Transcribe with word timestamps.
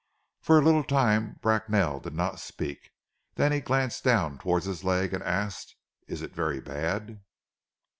For 0.39 0.57
a 0.57 0.63
little 0.63 0.83
time 0.83 1.37
Bracknell 1.43 1.99
did 1.99 2.15
not 2.15 2.39
speak, 2.39 2.89
then 3.35 3.51
he 3.51 3.61
glanced 3.61 4.03
down 4.03 4.39
towards 4.39 4.65
his 4.65 4.83
leg, 4.83 5.13
and 5.13 5.21
asked, 5.21 5.75
"Is 6.07 6.23
it 6.23 6.33
very 6.33 6.59
bad?" 6.59 7.21